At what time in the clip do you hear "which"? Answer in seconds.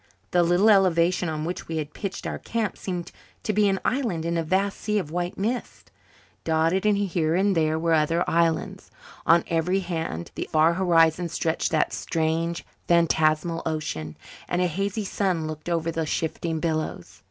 1.45-1.67